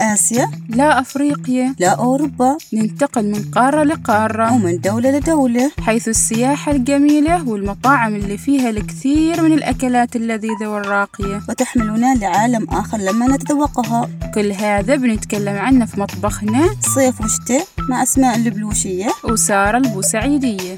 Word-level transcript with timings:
آسيا؟ 0.00 0.50
لا 0.68 1.00
أفريقيا. 1.00 1.74
لا 1.78 1.88
أوروبا. 1.88 2.56
ننتقل 2.72 3.30
من 3.30 3.50
قارة 3.54 3.82
لقارة. 3.82 4.52
ومن 4.52 4.80
دولة 4.80 5.10
لدولة. 5.10 5.70
حيث 5.80 6.08
السياحة 6.08 6.72
الجميلة 6.72 7.48
والمطاعم 7.48 8.14
اللي 8.14 8.38
فيها 8.38 8.70
الكثير 8.70 9.42
من 9.42 9.52
الأكلات 9.52 10.16
اللذيذة 10.16 10.66
والراقية. 10.66 11.40
وتحملنا 11.48 12.14
لعالم 12.14 12.66
آخر 12.70 12.98
لما 12.98 13.26
نتذوقها. 13.26 14.08
كل 14.34 14.52
هذا 14.52 14.96
بنتكلم 14.96 15.56
عنه 15.56 15.84
في 15.84 16.00
مطبخنا. 16.00 16.68
صيف 16.94 17.20
وشتاء 17.20 17.66
مع 17.88 18.02
أسماء 18.02 18.36
البلوشية 18.36 19.08
وسارة 19.24 19.78
البوسعيدية. 19.78 20.76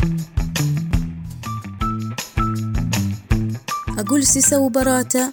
أقول 3.98 4.24
سيسا 4.24 4.56
وبراتا. 4.56 5.32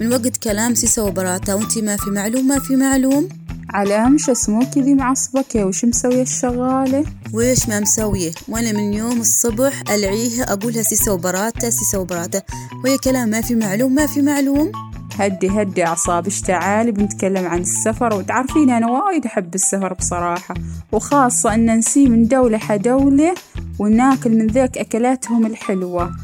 من 0.00 0.12
وقت 0.12 0.36
كلام 0.36 0.74
سيسا 0.74 1.02
وبراتا 1.02 1.54
وانتي 1.54 1.82
ما 1.82 1.96
في 1.96 2.10
معلوم 2.10 2.48
ما 2.48 2.58
في 2.58 2.76
معلوم. 2.76 3.28
علام 3.70 4.18
شو 4.18 4.32
اسمه 4.32 4.70
كذي 4.70 4.94
معصبكة 4.94 5.64
وش 5.64 5.84
مسوية 5.84 6.22
الشغالة 6.22 7.04
ويش 7.32 7.68
ما 7.68 7.80
مسوية 7.80 8.32
وأنا 8.48 8.72
من 8.72 8.94
يوم 8.94 9.20
الصبح 9.20 9.82
ألعيها 9.90 10.52
أقولها 10.52 10.82
سيسا 10.82 11.12
وبراتا 11.12 11.70
سيسا 11.70 11.98
وبراتا. 11.98 12.42
وهي 12.84 12.98
كلام 12.98 13.28
ما 13.28 13.40
في 13.40 13.54
معلوم 13.54 13.94
ما 13.94 14.06
في 14.06 14.22
معلوم. 14.22 14.72
هدي 15.18 15.48
هدي 15.48 15.86
أعصابش 15.86 16.40
تعالي 16.40 16.92
بنتكلم 16.92 17.46
عن 17.46 17.60
السفر. 17.60 18.14
وتعرفين 18.14 18.70
أنا 18.70 18.90
وايد 18.90 19.26
أحب 19.26 19.54
السفر 19.54 19.92
بصراحة. 19.92 20.54
وخاصة 20.92 21.54
أن 21.54 21.78
نسي 21.78 22.08
من 22.08 22.28
دولة 22.28 22.58
حدولة 22.58 23.34
وناكل 23.78 24.30
من 24.30 24.46
ذاك 24.46 24.78
أكلاتهم 24.78 25.46
الحلوة. 25.46 26.16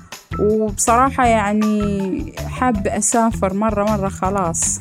وبصراحة 0.43 1.27
يعني 1.27 2.33
حابة 2.47 2.99
أسافر 2.99 3.55
مرة 3.55 3.85
مرة 3.85 4.09
خلاص. 4.09 4.81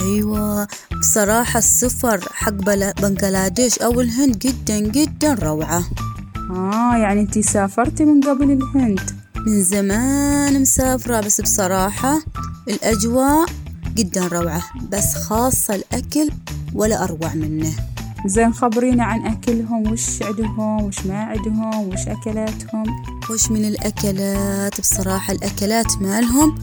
أيوه 0.00 0.68
بصراحة 1.00 1.58
السفر 1.58 2.20
حق 2.32 2.50
بنغلاديش 3.00 3.78
أو 3.78 4.00
الهند 4.00 4.38
جدا 4.38 4.78
جدا 4.78 5.34
روعة. 5.34 5.84
آه 6.50 6.96
يعني 6.96 7.20
أنتي 7.20 7.42
سافرتي 7.42 8.04
من 8.04 8.20
قبل 8.20 8.50
الهند؟ 8.50 9.00
من 9.46 9.62
زمان 9.62 10.60
مسافرة 10.60 11.20
بس 11.20 11.40
بصراحة 11.40 12.22
الأجواء 12.68 13.46
جدا 13.94 14.26
روعة 14.26 14.62
بس 14.92 15.14
خاصة 15.14 15.74
الأكل 15.74 16.30
ولا 16.74 17.04
أروع 17.04 17.34
منه. 17.34 17.72
زين 18.26 18.52
خبرينا 18.52 19.04
عن 19.04 19.26
أكلهم 19.26 19.92
وش 19.92 20.22
عندهم 20.22 20.82
وش 20.84 21.06
ما 21.06 21.18
عندهم 21.22 21.88
وش 21.88 22.08
أكلاتهم؟ 22.08 22.84
وش 23.30 23.50
من 23.50 23.64
الأكلات؟ 23.64 24.80
بصراحة 24.80 25.32
الأكلات 25.32 26.02
مالهم 26.02 26.54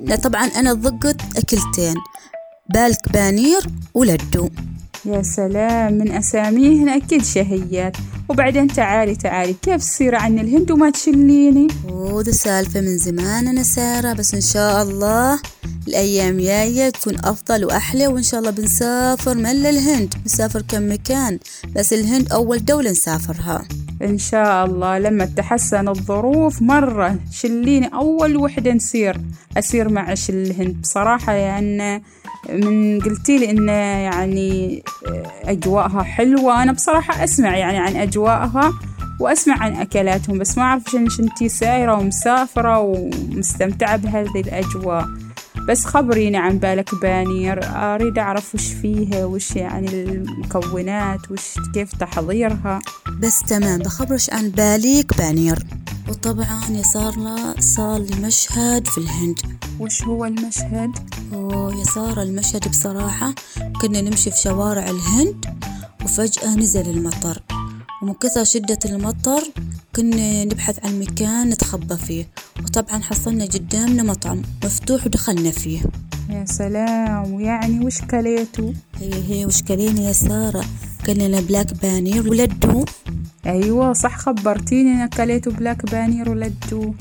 لا 0.00 0.16
طبعا 0.16 0.44
أنا 0.46 0.72
ضقت 0.72 1.20
أكلتين 1.36 1.94
بالك 2.74 3.12
بانير 3.12 3.60
ولدو. 3.94 4.48
يا 5.04 5.22
سلام 5.22 5.92
من 5.92 6.12
أساميهن 6.12 6.88
أكيد 6.88 7.24
شهيات. 7.24 7.96
وبعدين 8.28 8.66
تعالي 8.66 9.14
تعالي 9.14 9.54
كيف 9.62 9.76
تصير 9.76 10.14
عن 10.14 10.38
الهند 10.38 10.70
وما 10.70 10.90
تشليني؟ 10.90 11.68
وذا 11.88 12.32
سالفة 12.32 12.80
من 12.80 12.98
زمان 12.98 13.48
أنا 13.48 13.62
سارة 13.62 14.12
بس 14.12 14.34
إن 14.34 14.40
شاء 14.40 14.82
الله 14.82 15.40
الأيام 15.88 16.38
جاية 16.38 16.90
تكون 16.90 17.14
أفضل 17.24 17.64
وأحلى 17.64 18.06
وإن 18.06 18.22
شاء 18.22 18.40
الله 18.40 18.50
بنسافر 18.50 19.34
ملا 19.34 19.70
الهند 19.70 20.14
نسافر 20.26 20.62
كم 20.62 20.92
مكان 20.92 21.38
بس 21.76 21.92
الهند 21.92 22.32
أول 22.32 22.64
دولة 22.64 22.90
نسافرها. 22.90 23.62
إن 24.02 24.18
شاء 24.18 24.66
الله 24.66 24.98
لما 24.98 25.24
تحسن 25.24 25.88
الظروف 25.88 26.62
مرة 26.62 27.18
شليني 27.32 27.94
أول 27.94 28.36
وحدة 28.36 28.72
نسير 28.72 29.20
أسير 29.58 29.88
معش 29.88 30.30
الهند. 30.30 30.80
بصراحة 30.80 31.32
يعني 31.32 32.02
من 32.48 33.00
قلتي 33.00 33.38
لي 33.38 33.50
إن 33.50 33.68
يعني 33.68 34.82
أجواءها 35.44 36.02
حلوة 36.02 36.62
أنا 36.62 36.72
بصراحة 36.72 37.24
أسمع 37.24 37.56
يعني 37.56 37.78
عن 37.78 37.96
أجواءها 37.96 38.72
وأسمع 39.20 39.58
عن 39.62 39.76
أكلاتهم 39.76 40.38
بس 40.38 40.58
ما 40.58 40.64
أعرف 40.64 40.94
إنش 40.94 41.20
إنتي 41.20 41.48
سايرة 41.48 41.98
ومسافرة 41.98 42.78
ومستمتعة 42.80 43.96
بهذه 43.96 44.40
الأجواء. 44.40 45.08
بس 45.68 45.84
خبريني 45.84 46.36
عن 46.36 46.58
بالك 46.58 46.94
بانير 46.94 47.60
أريد 47.64 48.18
أعرف 48.18 48.54
وش 48.54 48.68
فيها 48.72 49.24
وش 49.24 49.56
يعني 49.56 49.88
المكونات 50.02 51.30
وش 51.30 51.54
كيف 51.74 51.92
تحضيرها؟ 51.92 52.78
بس 53.20 53.40
تمام 53.40 53.78
بخبرش 53.78 54.30
عن 54.30 54.48
باليك 54.48 55.18
بانير. 55.18 55.66
وطبعا 56.08 56.60
يا 56.70 56.82
صار 56.82 57.16
له 57.16 57.60
صار 57.60 57.98
لي 57.98 58.26
مشهد 58.26 58.86
في 58.86 58.98
الهند 58.98 59.38
وش 59.80 60.02
هو 60.02 60.24
المشهد؟ 60.24 60.90
سارة 61.94 62.22
المشهد 62.22 62.68
بصراحة 62.68 63.34
كنا 63.80 64.00
نمشي 64.00 64.30
في 64.30 64.40
شوارع 64.40 64.90
الهند 64.90 65.44
وفجأة 66.04 66.56
نزل 66.56 66.90
المطر. 66.90 67.42
ومن 68.04 68.14
كثر 68.14 68.44
شدة 68.44 68.78
المطر 68.84 69.42
كنا 69.96 70.44
نبحث 70.44 70.84
عن 70.84 71.00
مكان 71.00 71.48
نتخبى 71.48 71.96
فيه. 71.96 72.28
وطبعا 72.64 72.98
حصلنا 72.98 73.44
قدامنا 73.44 74.02
مطعم 74.02 74.42
مفتوح 74.64 75.06
ودخلنا 75.06 75.50
فيه. 75.50 75.80
يا 76.30 76.44
سلام 76.44 77.32
ويعني 77.32 77.86
وش 77.86 78.00
كليتوا؟ 78.00 78.72
هي 79.00 79.12
هي 79.28 79.46
وش 79.46 79.62
كلينا 79.62 80.00
يا 80.00 80.12
سارة؟ 80.12 80.64
كلنا 81.06 81.40
palak 81.40 81.74
paneer 81.82 82.28
و 82.28 82.36
laddu. 82.36 82.84
أيوة 83.46 83.92
صح 83.92 84.18
خبرتيني 84.18 84.92
أنا 84.92 85.06
كليتوا 85.06 85.52
palak 85.52 85.90
paneer 85.90 86.30
و 86.30 86.39
laddu. 86.39 86.94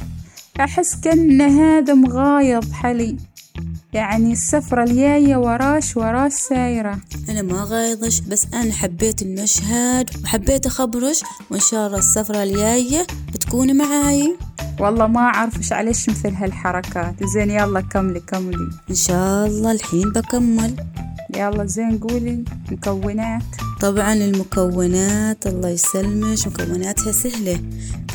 أحس 0.59 0.95
كأن 0.95 1.41
هذا 1.41 1.93
مغايض 1.93 2.71
حلي. 2.71 3.17
يعني 3.93 4.33
السفرة 4.33 4.83
الجاية 4.83 5.35
وراش 5.35 5.97
وراش 5.97 6.33
سايرة. 6.33 6.99
أنا 7.29 7.41
ما 7.41 7.63
غايضش 7.63 8.19
بس 8.19 8.47
أنا 8.53 8.73
حبيت 8.73 9.21
المشهد 9.21 10.09
وحبيت 10.23 10.65
أخبرش 10.65 11.21
وإن 11.51 11.59
شاء 11.59 11.87
الله 11.87 11.97
السفرة 11.97 12.43
الجاية 12.43 13.07
بتكوني 13.33 13.73
معاي. 13.73 14.37
والله 14.79 15.07
ما 15.07 15.19
أعرفش 15.19 15.73
عليش 15.73 16.09
مثل 16.09 16.33
هالحركات. 16.33 17.23
زين 17.23 17.51
يلا 17.51 17.81
كملي 17.81 18.19
كملي. 18.19 18.69
إن 18.89 18.95
شاء 18.95 19.47
الله 19.47 19.71
الحين 19.71 20.09
بكمل. 20.09 20.75
يلا 21.35 21.65
زين 21.65 21.97
قولي. 21.97 22.43
مكونات. 22.71 23.43
طبعا 23.81 24.13
المكونات 24.13 25.47
الله 25.47 25.69
يسلمش 25.69 26.47
مكوناتها 26.47 27.11
سهلة. 27.11 27.59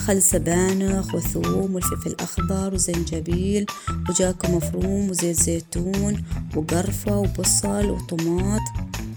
خل 0.09 0.23
سبانخ 0.23 1.15
وثوم 1.15 1.75
والفلفل 1.75 2.11
الأخضر 2.11 2.75
وزنجبيل 2.75 3.67
وجاكو 4.09 4.57
مفروم 4.57 5.11
وزيت 5.11 5.41
زيتون 5.41 6.25
وقرفة 6.57 7.19
وبصل 7.19 7.91
وطماط 7.91 8.61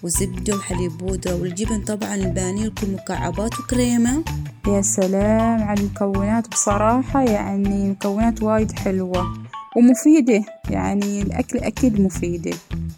وزبدة 0.03 0.55
وحليب 0.55 0.97
بودرة 0.97 1.35
والجبن 1.35 1.81
طبعا 1.81 2.15
البانير 2.15 2.69
كل 2.69 2.87
مكعبات 2.93 3.59
وكريمة. 3.59 4.23
يا 4.67 4.81
سلام 4.81 5.63
على 5.63 5.79
المكونات 5.79 6.47
بصراحة 6.47 7.23
يعني 7.23 7.89
مكونات 7.89 8.43
وايد 8.43 8.71
حلوة 8.71 9.33
ومفيدة. 9.77 10.43
يعني 10.69 11.21
الأكل 11.21 11.59
أكيد 11.59 12.01
مفيدة 12.01 12.51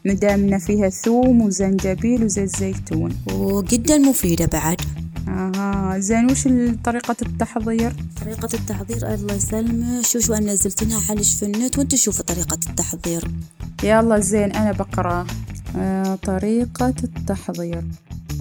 مدامنا 0.05 0.57
فيها 0.57 0.89
ثوم 0.89 1.41
وزنجبيل 1.41 2.23
وزيت 2.23 2.55
زيتون. 2.55 3.17
وجدا 3.33 3.97
مفيدة 3.97 4.45
بعد. 4.45 4.81
آها 5.33 5.99
زين 5.99 6.31
وش 6.31 6.47
طريقة 6.83 7.15
التحضير؟ 7.21 7.95
طريقة 8.21 8.49
التحضير 8.53 9.13
الله 9.13 9.33
يسلمك 9.33 10.05
شو 10.05 10.19
شو 10.19 10.33
أنا 10.33 10.53
نزلتها 10.53 10.99
حلش 10.99 11.35
في 11.35 11.45
النت 11.45 11.77
وأنت 11.77 11.95
شوفوا 11.95 12.25
طريقة 12.25 12.57
التحضير. 12.69 13.31
يلا 13.83 14.19
زين 14.19 14.51
أنا 14.51 14.71
بقرأ. 14.71 15.27
آه 15.77 16.15
طريقة 16.15 16.93
التحضير. 17.03 17.83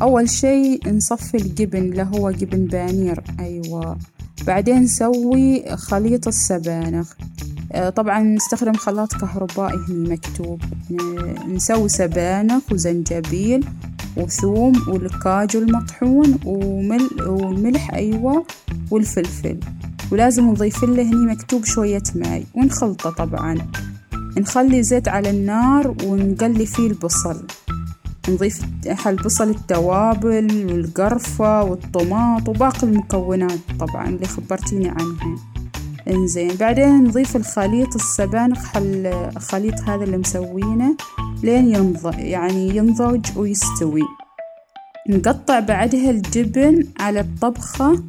أول 0.01 0.31
شي 0.31 0.81
نصفي 0.87 1.37
الجبن 1.37 1.79
اللي 1.79 2.09
هو 2.15 2.31
جبن 2.31 2.67
بانير. 2.67 3.23
أيوة. 3.41 3.99
بعدين 4.47 4.77
نسوي 4.83 5.77
خليط 5.77 6.29
السبانخ. 6.29 7.13
آه 7.73 7.91
طبعا 7.91 8.23
نستخدم 8.23 8.73
خلاط 8.73 9.15
كهربائي 9.15 9.79
هنا 9.89 10.09
مكتوب. 10.09 10.61
نسوي 11.49 11.89
سبانخ 11.89 12.63
وزنجبيل 12.73 13.65
وثوم 14.17 14.73
والكاجو 14.89 15.59
المطحون 15.59 16.39
ومل 16.45 17.09
والملح 17.27 17.95
أيوة 17.95 18.45
والفلفل. 18.91 19.61
ولازم 20.13 20.51
نضيف 20.51 20.85
له 20.85 21.03
هني 21.03 21.33
مكتوب 21.33 21.65
شوية 21.65 22.03
ماي. 22.15 22.47
ونخلطه 22.55 23.11
طبعا. 23.11 23.59
نخلي 24.39 24.83
زيت 24.83 25.09
على 25.09 25.31
النار 25.31 25.95
ونقلي 26.05 26.67
فيه 26.67 26.87
البصل. 26.87 27.43
نضيف 28.29 28.63
البصل 29.07 29.51
التوابل 29.51 30.67
والقرفة 30.73 31.63
والطماط 31.63 32.49
وباقي 32.49 32.83
المكونات 32.83 33.59
طبعا 33.81 34.09
اللي 34.09 34.27
خبرتيني 34.27 34.89
عنها. 34.89 35.37
إنزين. 36.09 36.55
بعدين 36.55 37.05
نضيف 37.05 37.37
الخليط 37.37 37.95
السبانخ 37.95 38.65
حل 38.65 39.07
الخليط 39.07 39.81
هذا 39.81 40.05
اللي 40.05 40.19
مسوينه. 40.19 40.97
لين 41.43 41.75
ينضج 41.75 42.19
يعني 42.19 42.77
ينضج 42.77 43.39
ويستوي. 43.39 44.03
نقطع 45.09 45.61
بعدها 45.61 46.11
الجبن 46.11 46.87
على 47.01 47.21
الطبخة 47.21 48.03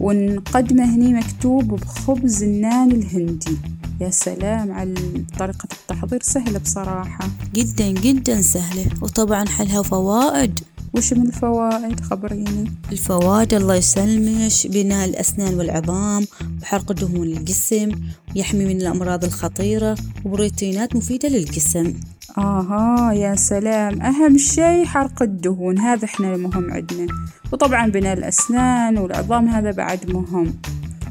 ونقدمه 0.00 0.94
هني 0.94 1.14
مكتوب 1.14 1.64
بخبز 1.64 2.42
النان 2.42 2.90
الهندي. 2.92 3.58
يا 4.00 4.10
سلام 4.10 4.72
على 4.72 4.94
طريقة 5.38 5.68
التحضير 5.72 6.22
سهلة 6.22 6.58
بصراحة. 6.58 7.28
جدا 7.54 7.88
جدا 7.90 8.42
سهلة. 8.42 8.86
وطبعا 9.02 9.48
حلها 9.48 9.82
فوائد. 9.82 10.60
وش 10.96 11.12
من 11.12 11.26
الفوائد؟ 11.26 12.00
خبريني. 12.00 12.72
الفوائد 12.92 13.54
الله 13.54 13.74
يسلمش 13.74 14.66
بناء 14.66 15.08
الأسنان 15.08 15.54
والعظام 15.54 16.26
وحرق 16.62 16.92
دهون 16.92 17.26
الجسم 17.26 17.90
ويحمي 18.36 18.64
من 18.64 18.76
الأمراض 18.80 19.24
الخطيرة 19.24 19.96
وبروتينات 20.24 20.96
مفيدة 20.96 21.28
للجسم. 21.28 21.94
آها 22.38 23.12
يا 23.12 23.34
سلام. 23.34 24.02
أهم 24.02 24.38
شي 24.38 24.86
حرق 24.86 25.22
الدهون 25.22 25.78
هذا 25.78 26.04
إحنا 26.04 26.34
المهم 26.34 26.70
عندنا. 26.72 27.06
وطبعا 27.52 27.86
بناء 27.86 28.12
الأسنان 28.12 28.98
والعظام 28.98 29.48
هذا 29.48 29.70
بعد 29.70 30.10
مهم. 30.10 30.54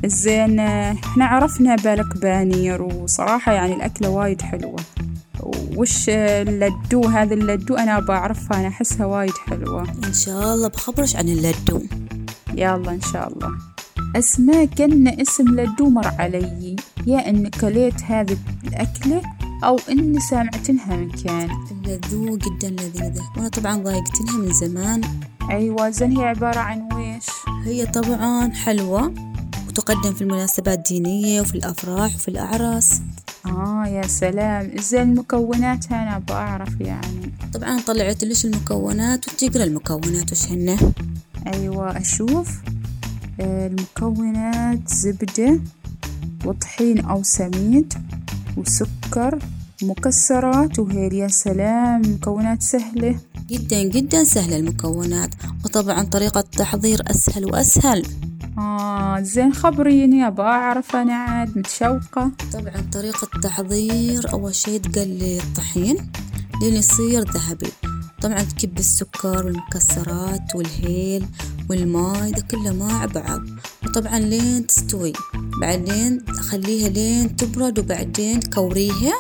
زين 0.06 0.60
إحنا 0.60 1.26
عرفنا 1.26 1.76
بالك 1.76 2.18
بانير 2.18 2.82
وصراحة 2.82 3.54
يعني 3.54 3.74
الأكلة 3.74 4.10
وايد 4.10 4.42
حلوة. 4.42 4.80
وش 5.78 6.10
اللدو؟ 6.10 7.06
هذا 7.06 7.34
اللدو 7.34 7.76
أنا 7.76 8.00
بعرفها 8.00 8.60
أنا 8.60 8.68
أحسها 8.68 9.06
وايد 9.06 9.34
حلوة. 9.50 9.88
إن 10.08 10.14
شاء 10.14 10.54
الله. 10.54 10.68
بخبرش 10.68 11.16
عن 11.16 11.30
اللدو. 11.30 11.82
يلا 12.54 12.92
إن 12.92 13.02
شاء 13.02 13.34
الله. 13.34 13.52
أسماء 14.16 14.66
كأن 14.66 15.08
اسم 15.08 15.60
لدو 15.60 15.90
مر 15.90 16.08
علي. 16.08 16.76
يا 17.08 17.30
إن 17.30 17.48
كليت 17.48 18.04
هذه 18.04 18.38
الأكلة 18.64 19.22
أو 19.64 19.80
إني 19.90 20.20
سامعتنها 20.20 20.96
من 20.96 21.12
كان. 21.12 21.50
اللدو 21.72 22.38
جدا 22.38 22.70
لذيذة. 22.70 23.22
وأنا 23.38 23.50
طبعا 23.50 23.78
ضايقتنها 23.78 24.38
من 24.38 24.54
زمان. 24.54 25.02
أيوة 25.52 25.90
زين 25.90 26.18
هي 26.18 26.26
عبارة 26.26 26.60
عن 26.60 26.90
ويش؟ 26.94 27.26
هي 27.66 27.86
طبعا 27.86 28.52
حلوة 28.52 29.14
وتقدم 29.68 30.14
في 30.14 30.22
المناسبات 30.22 30.78
الدينية 30.78 31.42
وفي 31.42 31.56
الأفراح 31.56 32.16
وفي 32.16 32.28
الأعراس. 32.28 33.02
آه 33.46 33.86
يا 33.88 34.08
سلام. 34.08 34.72
زين 34.80 35.16
مكوناتها 35.16 36.04
أنا 36.04 36.20
بعرف 36.28 36.82
يعني. 36.82 37.34
طبعا 37.54 37.82
طلعت 37.88 38.24
ليش 38.24 38.46
المكونات 38.46 39.28
وتقرا 39.28 39.64
المكونات 39.64 40.32
وش 40.32 40.46
هن؟ 40.52 40.78
أيوة 41.54 41.98
أشوف. 41.98 42.50
آه، 43.40 43.68
المكونات 43.68 44.90
زبدة 44.90 45.60
وطحين 46.46 47.00
أو 47.06 47.24
سميد 47.24 47.94
وسكر 48.58 49.40
مكسرات 49.84 50.80
وهيل. 50.80 51.14
يا 51.14 51.28
سلام 51.28 52.02
مكونات 52.02 52.62
سهلة. 52.62 53.20
جدا 53.50 53.84
جدا 53.84 54.24
سهلة 54.24 54.56
المكونات. 54.58 55.30
وطبعا 55.66 56.04
طريقة 56.04 56.40
التحضير 56.40 57.02
أسهل 57.12 57.46
وأسهل. 57.46 58.04
آه 58.58 59.20
زين 59.22 59.54
خبريني 59.54 60.28
أبغى 60.28 60.46
أعرف 60.48 60.96
أنا 60.96 61.14
عاد 61.14 61.58
متشوقة. 61.58 62.32
طبعا 62.54 62.90
طريقة 62.94 63.28
التحضير 63.36 64.34
أول 64.34 64.56
شي 64.56 64.80
تقلي 64.80 65.38
الطحين 65.38 66.12
لين 66.62 66.74
يصير 66.74 67.32
ذهبي. 67.32 67.72
طبعا 68.22 68.40
تكب 68.40 68.78
السكر 68.80 69.46
والمكسرات 69.46 70.56
والهيل 70.56 71.26
والماء 71.70 72.32
ده 72.32 72.42
كله 72.52 72.74
مع 72.74 73.06
بعض. 73.06 73.42
وطبعا 73.86 74.20
لين 74.20 74.68
تستوي. 74.68 75.14
بعدين 75.62 76.26
خليها 76.30 76.90
لين 76.90 77.36
تبرد 77.36 77.80
وبعدين 77.80 78.40
كوريها 78.42 79.14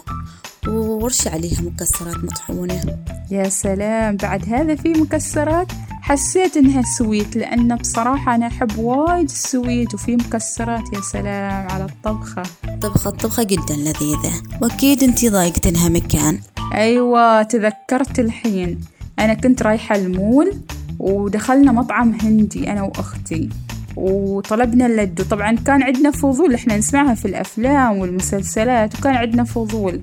ورش 0.67 1.27
عليها 1.27 1.61
مكسرات 1.61 2.23
مطحونة. 2.23 2.97
يا 3.31 3.49
سلام 3.49 4.15
بعد 4.17 4.49
هذا 4.49 4.75
في 4.75 4.89
مكسرات؟ 4.89 5.67
حسيت 6.03 6.57
إنها 6.57 6.81
sweet 6.81 7.35
لأن 7.35 7.75
بصراحة 7.75 8.35
أنا 8.35 8.47
أحب 8.47 8.77
وايد 8.77 9.29
ال 9.29 9.40
sweet 9.40 9.93
وفي 9.93 10.15
مكسرات 10.15 10.93
يا 10.93 11.01
سلام 11.01 11.67
على 11.71 11.85
الطبخة. 11.85 12.43
طبخة 12.81 13.09
طبخة 13.09 13.43
جدا 13.43 13.75
لذيذة. 13.75 14.33
وأكيد 14.61 15.03
انتي 15.03 15.29
ضايقتنها 15.29 15.89
مكان. 15.89 16.39
أيوه 16.73 17.43
تذكرت 17.43 18.19
الحين. 18.19 18.81
أنا 19.19 19.33
كنت 19.33 19.63
رايحة 19.63 19.95
المول 19.95 20.53
ودخلنا 20.99 21.71
مطعم 21.71 22.17
هندي 22.21 22.71
أنا 22.71 22.81
وأختي. 22.83 23.49
وطلبنا 23.95 24.85
اللدو 24.85 25.23
طبعا 25.23 25.55
كان 25.55 25.83
عندنا 25.83 26.11
فضول 26.11 26.53
إحنا 26.53 26.77
نسمعها 26.77 27.13
في 27.13 27.25
الأفلام 27.25 27.97
والمسلسلات 27.97 28.99
وكان 28.99 29.15
عندنا 29.15 29.43
فضول. 29.43 30.01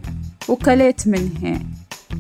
وكليت 0.49 1.09
منها. 1.09 1.61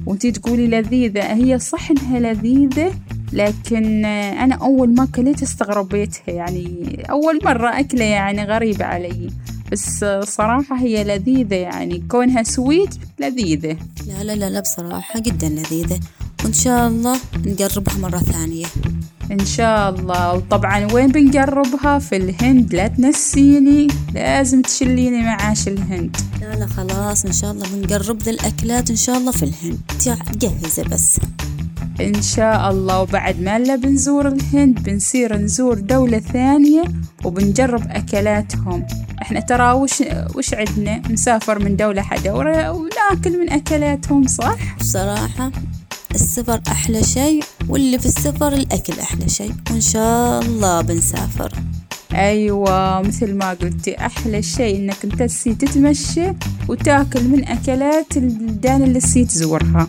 وأنتي 0.06 0.32
تقولي 0.32 0.66
لذيذة. 0.66 1.20
هي 1.22 1.58
صح 1.58 1.90
إنها 1.90 2.20
لذيذة؟ 2.20 2.92
لكن 3.32 4.04
أنا 4.04 4.54
أول 4.54 4.94
ما 4.94 5.08
كليت 5.14 5.42
استغربيتها 5.42 6.32
يعني 6.32 6.96
أول 7.10 7.40
مرة 7.44 7.80
أكلة 7.80 8.04
يعني 8.04 8.44
غريبة 8.44 8.84
علي. 8.84 9.30
بس 9.72 10.04
صراحة 10.22 10.76
هي 10.78 11.04
لذيذة 11.04 11.54
يعني 11.54 12.02
كونها 12.10 12.42
سويت 12.42 12.94
لذيذة. 13.20 13.76
لا 14.06 14.24
لا 14.24 14.32
لا 14.32 14.50
لا 14.50 14.60
بصراحة 14.60 15.20
جدا 15.20 15.48
لذيذة. 15.48 16.00
وإن 16.44 16.52
شاء 16.52 16.88
الله 16.88 17.16
نقربها 17.46 17.98
مرة 17.98 18.18
ثانية. 18.18 18.66
إن 19.30 19.44
شاء 19.44 19.90
الله. 19.90 20.34
وطبعا 20.34 20.92
وين 20.92 21.06
بنقربها 21.06 21.98
في 21.98 22.16
الهند. 22.16 22.74
لا 22.74 22.88
تنسيني 22.88 23.86
لازم 24.14 24.62
تشليني 24.62 25.22
معاش 25.22 25.68
الهند. 25.68 26.16
لا 26.40 26.54
لا 26.54 26.66
خلاص 26.66 27.24
إن 27.24 27.32
شاء 27.32 27.52
الله 27.52 27.66
بنقرب 27.74 28.22
ذي 28.22 28.30
الأكلات 28.30 28.90
إن 28.90 28.96
شاء 28.96 29.16
الله 29.16 29.32
في 29.32 29.42
الهند. 29.42 29.80
جهزة 30.38 30.82
بس. 30.82 31.20
إن 32.00 32.22
شاء 32.22 32.70
الله 32.70 33.00
وبعد 33.00 33.40
ما 33.40 33.56
إلا 33.56 33.76
بنزور 33.76 34.28
الهند 34.28 34.82
بنصير 34.82 35.36
نزور 35.36 35.78
دولة 35.78 36.18
ثانية 36.18 36.82
وبنجرب 37.24 37.82
أكلاتهم. 37.90 38.86
إحنا 39.22 39.40
ترى 39.40 39.72
وش 39.72 40.02
وش 40.34 40.54
عندنا؟ 40.54 41.02
نسافر 41.10 41.58
من 41.58 41.76
دولة 41.76 42.02
حدا 42.02 42.32
وناكل 42.32 43.40
من 43.40 43.50
أكلاتهم 43.50 44.26
صح؟ 44.26 44.76
بصراحة 44.80 45.50
السفر 46.14 46.60
أحلى 46.68 47.02
شيء 47.02 47.44
واللي 47.68 47.98
في 47.98 48.06
السفر 48.06 48.52
الأكل 48.52 49.00
أحلى 49.00 49.28
شيء 49.28 49.52
وإن 49.70 49.80
شاء 49.80 50.42
الله 50.42 50.80
بنسافر. 50.80 51.52
أيوة 52.14 53.02
مثل 53.02 53.34
ما 53.34 53.50
قلتي 53.50 54.06
أحلى 54.06 54.42
شيء 54.42 54.76
إنك 54.76 54.96
أنت 55.04 55.22
تسي 55.22 55.54
تتمشى 55.54 56.32
وتاكل 56.68 57.28
من 57.28 57.48
أكلات 57.48 58.16
البلدان 58.16 58.82
اللي 58.82 59.00
تسي 59.00 59.24
تزورها. 59.24 59.88